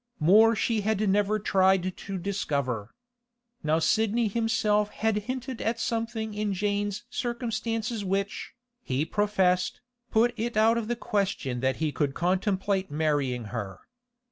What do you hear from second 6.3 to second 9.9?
in Jane's circumstances which, he professed,